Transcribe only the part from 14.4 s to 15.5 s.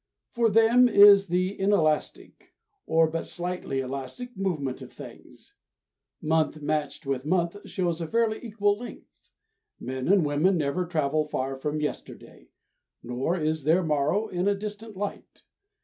a distant light.